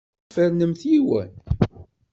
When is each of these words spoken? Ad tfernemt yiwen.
Ad 0.23 0.27
tfernemt 0.31 0.81
yiwen. 0.89 1.31